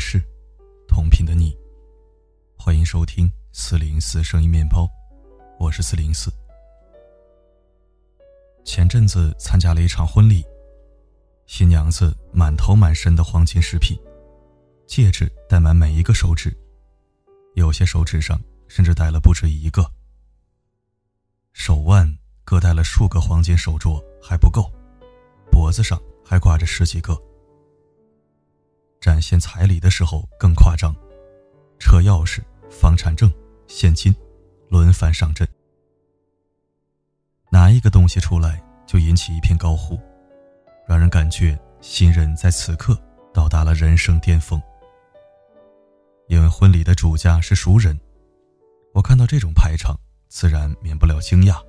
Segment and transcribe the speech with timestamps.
[0.00, 0.18] 是，
[0.88, 1.54] 同频的你，
[2.56, 4.88] 欢迎收听四零四声音面包，
[5.58, 6.32] 我是四零四。
[8.64, 10.42] 前阵子参加了一场婚礼，
[11.46, 13.94] 新娘子满头满身的黄金饰品，
[14.86, 16.50] 戒指戴满每一个手指，
[17.54, 19.84] 有些手指上甚至戴了不止一个，
[21.52, 22.10] 手腕
[22.42, 24.72] 各戴了数个黄金手镯还不够，
[25.52, 27.20] 脖子上还挂着十几个。
[29.00, 30.94] 展现彩礼的时候更夸张，
[31.78, 33.32] 车钥匙、房产证、
[33.66, 34.14] 现金，
[34.68, 35.48] 轮番上阵。
[37.50, 39.98] 拿一个东西出来就引起一片高呼，
[40.86, 42.94] 让人感觉新人在此刻
[43.32, 44.60] 到达了人生巅峰。
[46.28, 47.98] 因为婚礼的主家是熟人，
[48.92, 49.98] 我看到这种排场，
[50.28, 51.60] 自然免不了惊讶。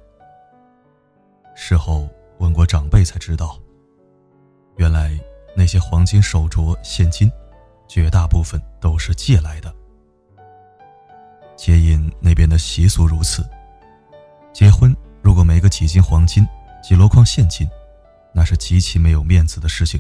[1.56, 3.58] 事后问过长辈才知道，
[4.76, 5.18] 原来。
[5.56, 7.32] 那些黄金手镯、现金，
[7.88, 9.74] 绝大部分都是借来的。
[11.56, 13.48] 接引那边的习俗如此，
[14.54, 16.48] 结婚如果没个几斤黄金、
[16.82, 17.70] 几箩筐现金，
[18.34, 20.00] 那是极其没有面子的事情。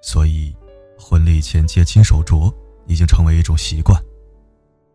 [0.00, 0.56] 所以，
[0.98, 2.54] 婚礼前借金手镯
[2.86, 4.00] 已经成为一种习惯，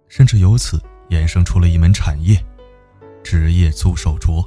[0.08, 2.44] 甚至由此衍生出了一门产业——
[3.24, 4.44] 职业租手镯。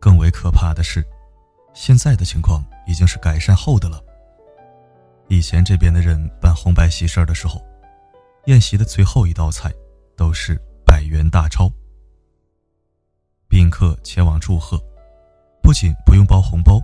[0.00, 1.04] 更为可怕的是。
[1.74, 4.02] 现在的情况已经是改善后的了。
[5.28, 7.60] 以前这边的人办红白喜事的时候，
[8.46, 9.72] 宴席的最后一道菜
[10.16, 11.70] 都是百元大钞。
[13.48, 14.78] 宾客前往祝贺，
[15.62, 16.80] 不仅不用包红包，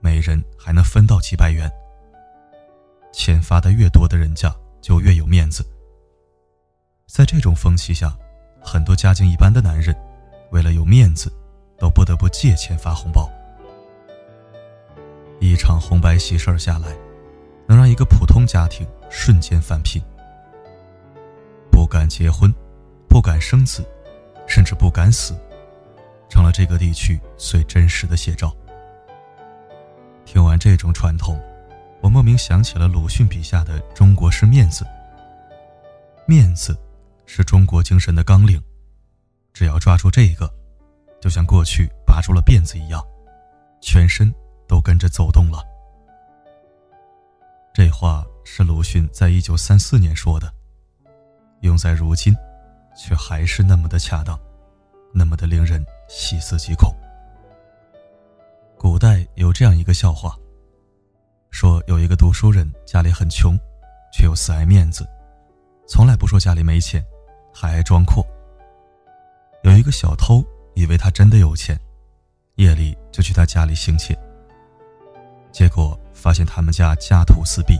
[0.00, 1.70] 每人还能分到几百元。
[3.12, 5.64] 钱发的越多的人家就越有面子。
[7.06, 8.16] 在这种风气下，
[8.62, 9.94] 很多家境一般的男人，
[10.50, 11.30] 为了有面子，
[11.78, 13.30] 都不得不借钱发红包。
[15.44, 16.96] 一场红白喜事儿下来，
[17.68, 20.02] 能让一个普通家庭瞬间翻贫。
[21.70, 22.50] 不敢结婚，
[23.10, 23.86] 不敢生子，
[24.46, 25.38] 甚至不敢死，
[26.30, 28.56] 成了这个地区最真实的写照。
[30.24, 31.38] 听完这种传统，
[32.00, 34.82] 我莫名想起了鲁迅笔下的中国式面子。
[36.26, 36.74] 面子
[37.26, 38.58] 是中国精神的纲领，
[39.52, 40.50] 只要抓住这个，
[41.20, 43.04] 就像过去拔住了辫子一样，
[43.82, 44.34] 全身。
[44.66, 45.62] 都跟着走动了。
[47.72, 50.52] 这话是鲁迅在一九三四年说的，
[51.60, 52.34] 用在如今，
[52.96, 54.38] 却还是那么的恰当，
[55.12, 56.94] 那么的令人细思极恐。
[58.78, 60.36] 古代有这样一个笑话，
[61.50, 63.58] 说有一个读书人家里很穷，
[64.12, 65.08] 却又死爱面子，
[65.88, 67.04] 从来不说家里没钱，
[67.52, 68.24] 还爱装阔。
[69.62, 70.44] 有一个小偷
[70.74, 71.76] 以为他真的有钱，
[72.56, 74.16] 夜里就去他家里行窃。
[75.54, 77.78] 结果发现他们家家徒四壁，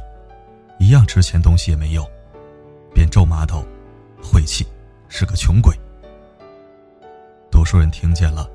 [0.78, 2.08] 一样值钱东西也没有，
[2.94, 3.64] 便咒骂道
[4.22, 4.64] ：“晦气，
[5.08, 5.76] 是个穷鬼。”
[7.50, 8.48] 读书人听见了，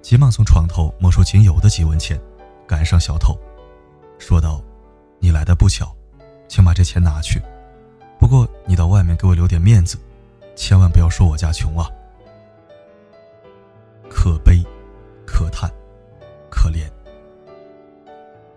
[0.00, 2.18] 急忙从床头摸出仅有的几文钱，
[2.66, 3.38] 赶上小偷，
[4.18, 4.62] 说道
[5.20, 5.94] ：“你来的不巧，
[6.48, 7.42] 请把这钱拿去。
[8.18, 9.98] 不过你到外面给我留点面子，
[10.56, 11.86] 千万不要说我家穷啊。”
[14.08, 14.64] 可悲，
[15.26, 15.70] 可叹，
[16.48, 16.90] 可怜。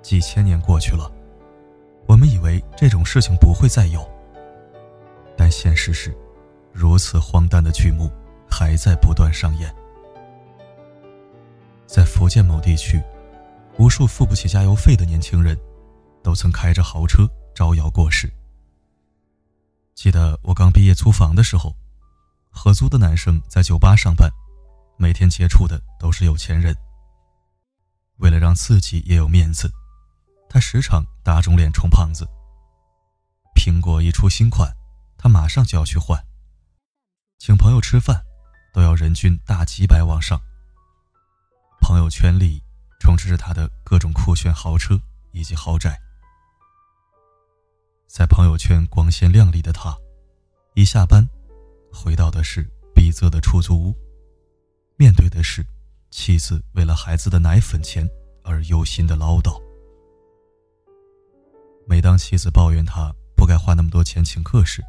[0.08, 1.12] 几千年过去了，
[2.08, 4.10] 我们以为这种事情不会再有，
[5.36, 6.18] 但现实是，
[6.72, 8.10] 如此荒诞的剧目
[8.50, 9.70] 还在不断上演。
[11.86, 13.04] 在福建某地区，
[13.78, 15.60] 无数付不起加油费的年轻人，
[16.24, 18.32] 都曾开着豪车招摇过市。
[19.94, 21.76] 记得我刚毕业租房的时候，
[22.50, 24.32] 合租的男生在酒吧上班，
[24.96, 26.74] 每天接触的都是有钱人。
[28.20, 29.70] 为了让自己也有面子。
[30.50, 32.28] 他时常打肿脸充胖子。
[33.56, 34.72] 苹果一出新款，
[35.18, 36.24] 他马上就要去换。
[37.38, 38.24] 请朋友吃饭，
[38.74, 40.40] 都要人均大几百往上。
[41.82, 42.62] 朋友圈里
[43.00, 45.00] 充斥着他的各种酷炫豪车
[45.32, 46.00] 以及豪宅。
[48.08, 49.96] 在朋友圈光鲜亮丽的他，
[50.74, 51.28] 一下班，
[51.94, 52.64] 回到的是
[52.96, 53.96] 逼仄的出租屋，
[54.96, 55.66] 面对的是
[56.10, 58.08] 妻子为了孩子的奶粉钱
[58.44, 59.62] 而忧心的唠叨。
[61.90, 64.84] 每当妻子抱怨他不该花那么多钱请客时，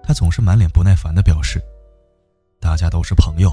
[0.00, 1.60] 他总是满脸不耐烦地表示
[2.60, 3.52] ：“大家都是朋友，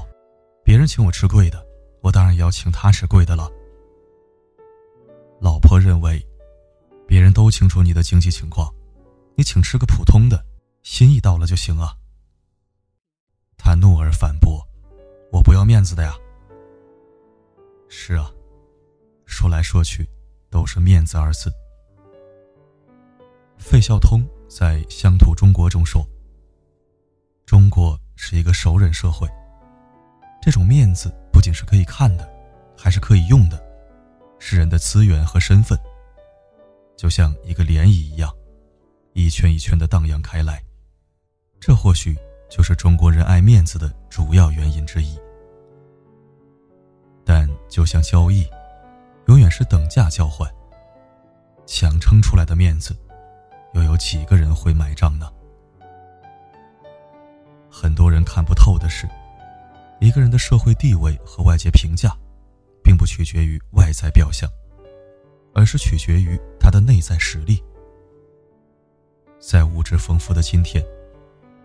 [0.64, 1.60] 别人请我吃贵的，
[2.02, 3.50] 我当然也要请他吃贵的了。”
[5.42, 6.24] 老婆认为，
[7.04, 8.72] 别人都清楚你的经济情况，
[9.34, 10.40] 你请吃个普通的，
[10.84, 11.92] 心意到了就行啊。
[13.56, 14.64] 他怒而反驳
[15.32, 16.14] ：“我不要面子的呀。”
[17.90, 18.30] 是啊，
[19.26, 20.08] 说来说去，
[20.48, 21.52] 都是面子二字。
[23.72, 26.06] 费孝通在《乡土中国》中说
[27.46, 29.26] ：“中国是一个熟人社会，
[30.42, 32.30] 这种面子不仅是可以看的，
[32.76, 33.58] 还是可以用的，
[34.38, 35.78] 是人的资源和身份，
[36.98, 38.30] 就像一个涟漪一样，
[39.14, 40.62] 一圈一圈的荡漾开来。
[41.58, 42.14] 这或许
[42.50, 45.18] 就是中国人爱面子的主要原因之一。
[47.24, 48.46] 但就像交易，
[49.28, 50.46] 永远是等价交换，
[51.64, 52.94] 强撑出来的面子。”
[53.74, 55.30] 又有几个人会买账呢？
[57.70, 59.08] 很多人看不透的是，
[59.98, 62.14] 一个人的社会地位和外界评价，
[62.84, 64.48] 并不取决于外在表象，
[65.54, 67.62] 而是取决于他的内在实力。
[69.40, 70.84] 在物质丰富的今天，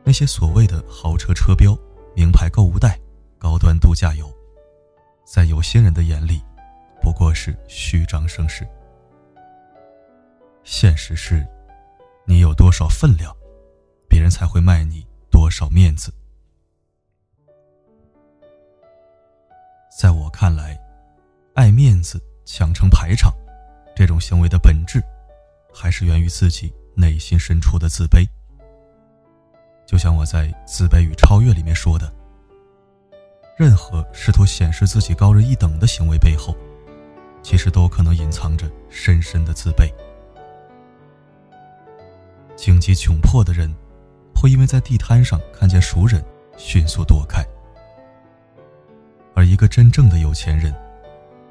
[0.03, 1.77] 那些所谓的豪车车标、
[2.15, 2.97] 名牌购物袋、
[3.37, 4.31] 高端度假游，
[5.25, 6.41] 在有心人的眼里，
[7.01, 8.65] 不过是虚张声势。
[10.63, 11.45] 现实是。
[12.29, 13.33] 你有多少分量，
[14.09, 16.13] 别人才会卖你多少面子。
[19.97, 20.77] 在我看来，
[21.53, 23.33] 爱面子、强撑排场，
[23.95, 25.01] 这种行为的本质，
[25.73, 28.27] 还是源于自己内心深处的自卑。
[29.85, 32.13] 就像我在《自卑与超越》里面说的，
[33.57, 36.53] 任何试图显示自己高人一等的行为背后，
[37.41, 39.89] 其实都可能隐藏着深深的自卑。
[42.57, 43.73] 经济窘迫的人，
[44.35, 46.21] 会因为在地摊上看见熟人，
[46.57, 47.43] 迅速躲开；
[49.35, 50.73] 而一个真正的有钱人，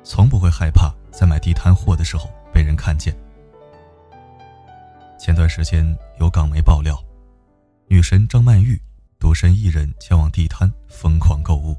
[0.02, 3.16] 从不会害怕在买地摊货的时候被人看见。
[5.16, 5.86] 前段时间
[6.18, 7.00] 有港媒爆料，
[7.86, 8.76] 女神张曼玉
[9.18, 11.74] 独身一人前往地摊疯狂购物。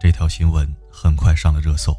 [0.00, 1.94] 这条新闻很快上了热搜。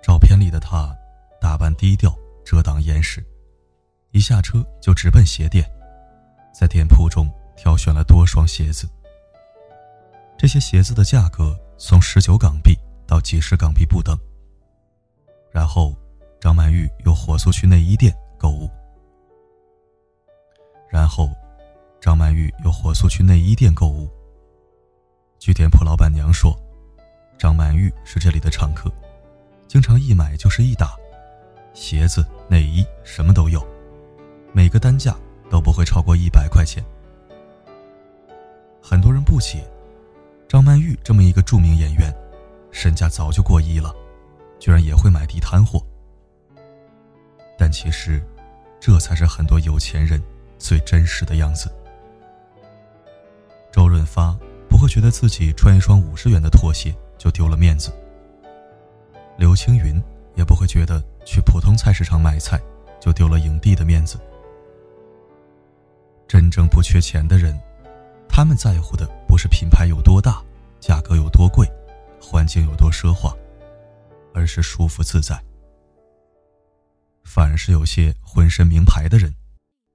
[0.00, 0.96] 照片里的她，
[1.40, 3.22] 打扮低调，遮挡严实。
[4.12, 5.64] 一下车就直奔鞋店，
[6.52, 8.88] 在店铺中挑选了多双鞋子。
[10.36, 12.74] 这些鞋子的价格从十九港币
[13.06, 14.18] 到几十港币不等。
[15.52, 15.94] 然后，
[16.40, 18.68] 张曼玉又火速去内衣店购物。
[20.88, 21.28] 然后，
[22.00, 24.08] 张曼玉又火速去内衣店购物。
[25.38, 26.58] 据店铺老板娘说，
[27.38, 28.92] 张曼玉是这里的常客，
[29.68, 30.96] 经常一买就是一打，
[31.74, 33.64] 鞋子、内衣什么都有。
[34.52, 35.16] 每个单价
[35.48, 36.84] 都不会超过一百块钱。
[38.82, 39.64] 很多人不解，
[40.48, 42.12] 张曼玉这么一个著名演员，
[42.72, 43.94] 身价早就过亿了，
[44.58, 45.80] 居然也会买地摊货。
[47.56, 48.20] 但其实，
[48.80, 50.20] 这才是很多有钱人
[50.58, 51.70] 最真实的样子。
[53.70, 54.36] 周润发
[54.68, 57.92] 不会觉得自己穿一双五十元的拖鞋就丢了面子，
[59.36, 60.02] 刘青云
[60.34, 62.60] 也不会觉得去普通菜市场买菜
[62.98, 64.18] 就丢了影帝的面子。
[66.30, 67.60] 真正不缺钱的人，
[68.28, 70.40] 他们在乎的不是品牌有多大、
[70.78, 71.66] 价格有多贵、
[72.22, 73.34] 环境有多奢华，
[74.32, 75.36] 而是舒服自在。
[77.24, 79.34] 反而是有些浑身名牌的人，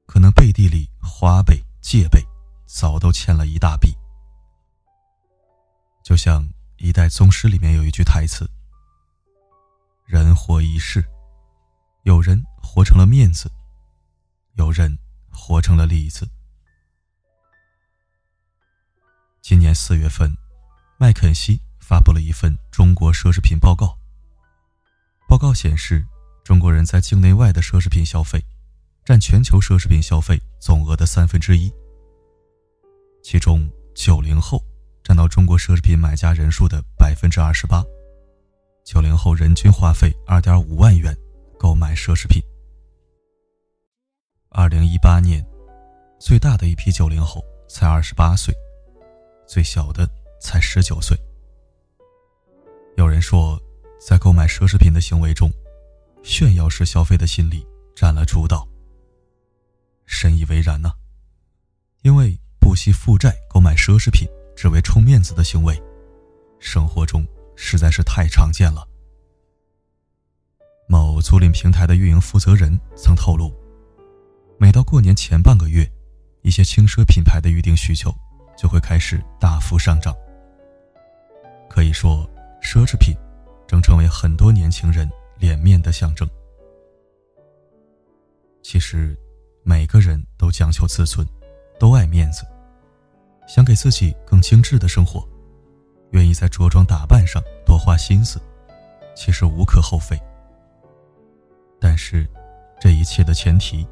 [0.07, 2.21] 可能背地里花呗、借呗
[2.65, 3.95] 早都欠了一大笔。
[6.03, 6.43] 就像
[6.75, 8.45] 《一代宗师》里面有一句台词
[10.05, 11.01] ：“人活一世，
[12.03, 13.49] 有人活成了面子，
[14.55, 14.93] 有人。”
[15.35, 16.27] 活成了例子。
[19.41, 20.35] 今年四月份，
[20.97, 23.95] 麦肯锡发布了一份中国奢侈品报告。
[25.27, 26.03] 报告显示，
[26.43, 28.43] 中国人在境内外的奢侈品消费，
[29.03, 31.71] 占全球奢侈品消费总额的三分之一。
[33.21, 34.63] 其中，九零后
[35.03, 37.83] 占到中国奢侈品买家人数的百分之二十八。
[38.83, 41.15] 九零后人均花费二点五万元
[41.59, 42.41] 购买奢侈品。
[44.57, 45.45] 二零一八年，
[46.17, 48.55] 最大的一批九零后才二十八岁，
[49.45, 50.09] 最小的
[50.39, 51.13] 才十九岁。
[52.95, 53.61] 有人说，
[53.99, 55.51] 在购买奢侈品的行为中，
[56.23, 58.65] 炫耀式消费的心理占了主导。
[60.05, 60.93] 深以为然呢，
[62.03, 65.77] 因为不惜负债购买奢侈品只为充面子的行为，
[66.61, 68.87] 生活中实在是太常见了。
[70.87, 73.53] 某租赁平台的运营负责人曾透露。
[74.57, 75.85] 每到过年前半个月，
[76.41, 78.13] 一些轻奢品牌的预订需求
[78.57, 80.15] 就会开始大幅上涨。
[81.69, 82.27] 可以说，
[82.61, 83.13] 奢侈品
[83.67, 86.27] 正成为很多年轻人脸面的象征。
[88.63, 89.15] 其实，
[89.63, 91.27] 每个人都讲求自尊，
[91.77, 92.43] 都爱面子，
[93.47, 95.27] 想给自己更精致的生活，
[96.11, 98.39] 愿意在着装打扮上多花心思，
[99.15, 100.17] 其实无可厚非。
[101.79, 102.25] 但是，
[102.79, 103.85] 这一切的前提。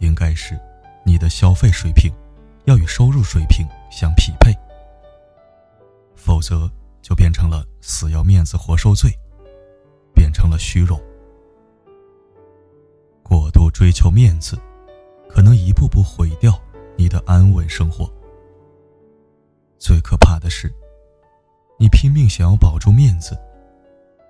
[0.00, 0.58] 应该是
[1.04, 2.12] 你的消费水平
[2.64, 4.54] 要与收入水平相匹配，
[6.14, 9.10] 否则就变成了死要面子活受罪，
[10.14, 11.00] 变成了虚荣。
[13.22, 14.58] 过度追求面子，
[15.28, 16.60] 可能一步步毁掉
[16.96, 18.10] 你的安稳生活。
[19.78, 20.72] 最可怕的是，
[21.78, 23.36] 你拼命想要保住面子，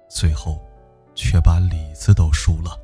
[0.09, 0.65] 最后
[1.15, 2.80] 却把里子都输了。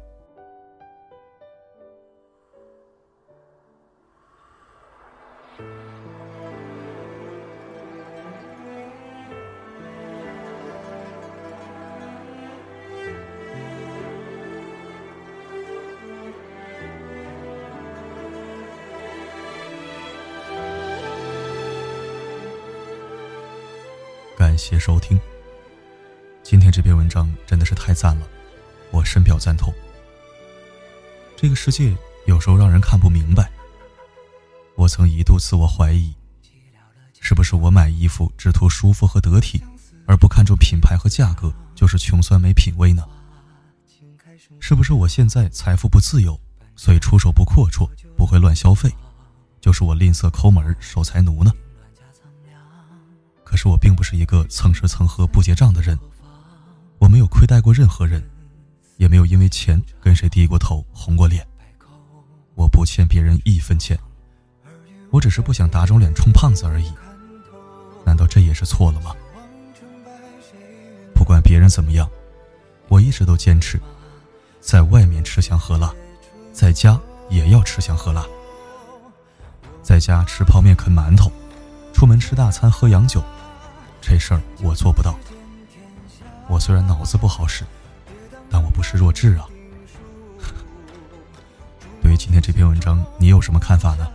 [24.57, 25.19] 谢收听。
[26.43, 28.27] 今天这篇文章真的是太赞了，
[28.91, 29.73] 我深表赞同。
[31.37, 31.95] 这个世界
[32.27, 33.51] 有时候让人看不明白。
[34.77, 36.15] 我曾一度自我怀疑，
[37.21, 39.63] 是不是我买衣服只图舒服和得体，
[40.07, 43.03] 而不看重品牌和价格，就是穷酸没品位呢？
[44.61, 46.39] 是不是我现在财富不自由，
[46.77, 48.91] 所以出手不阔绰，不会乱消费，
[49.61, 51.53] 就是我吝啬抠门守财奴呢？
[53.47, 55.97] 可是我并不是一个蹭吃蹭喝不结账的人，
[56.99, 58.21] 我没有亏待过任何人，
[58.97, 61.47] 也没有因为钱跟谁低过头红过脸。
[62.57, 63.97] 我不欠别人一分钱，
[65.12, 66.93] 我只是不想打肿脸充胖子而已。
[68.05, 69.15] 难道这也是错了吗？
[71.15, 72.11] 不管别人怎么样，
[72.88, 73.81] 我一直都坚持，
[74.61, 75.95] 在外面吃香喝辣，
[76.53, 77.00] 在家
[77.31, 78.26] 也要吃香喝辣。
[79.85, 81.31] 在家吃泡面啃馒头，
[81.95, 83.23] 出门吃大餐喝洋酒。
[84.09, 85.19] 这事儿我做不到。
[86.47, 87.65] 我虽然脑子不好使，
[88.49, 89.49] 但我不是弱智啊。
[92.01, 94.07] 对于今天这篇文章，你有什么看法呢？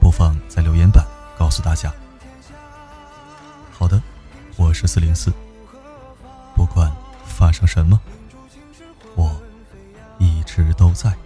[0.00, 1.06] 不妨在留言板
[1.38, 1.94] 告诉大家。
[3.70, 4.02] 好的，
[4.56, 5.32] 我是四零四。
[6.56, 6.90] 不管
[7.24, 8.00] 发生什么，
[9.14, 9.40] 我
[10.18, 11.16] 一直都在。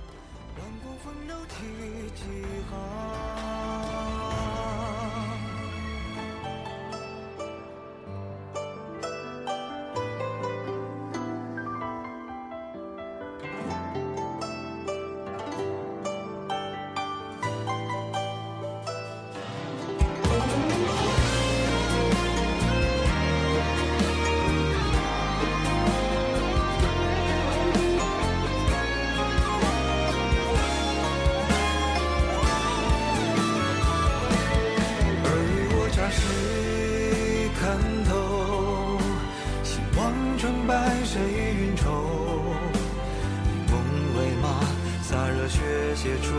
[45.51, 45.59] 却
[45.97, 46.31] 写春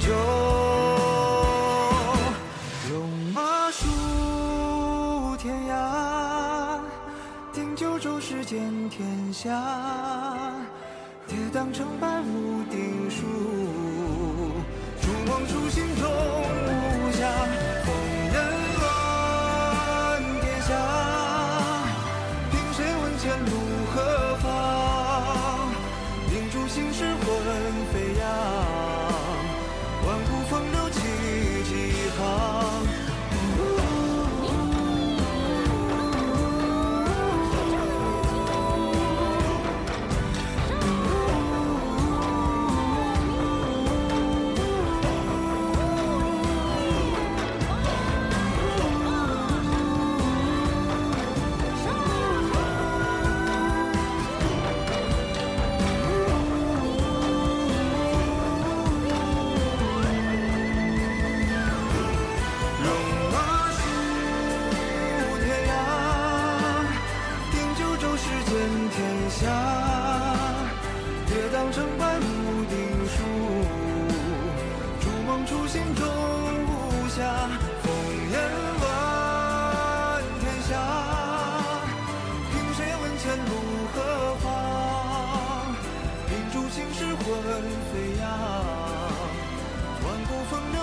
[0.00, 0.10] 秋。
[2.88, 6.80] 戎马戍天涯，
[7.52, 9.48] 定九州世间天下。
[11.28, 13.20] 跌宕成败无定数，
[15.00, 16.68] 逐梦初心终无
[17.12, 17.22] 暇。
[17.86, 17.88] 烽
[18.32, 18.36] 烟
[18.80, 18.82] 乱
[20.40, 20.68] 天下，
[22.50, 23.52] 凭谁问前路
[23.94, 24.44] 何方？
[26.28, 27.09] 秉烛心事。
[87.22, 87.28] 魂
[87.92, 88.28] 飞扬，
[90.02, 90.80] 万古风流。